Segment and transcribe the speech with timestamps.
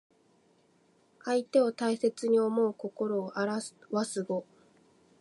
[1.23, 3.59] 相手を大切に思う心をあら
[3.91, 4.47] わす語。